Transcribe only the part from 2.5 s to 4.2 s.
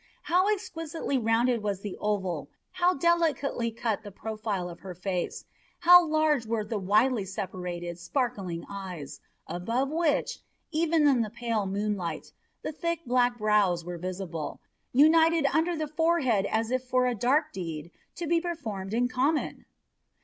how delicately cut the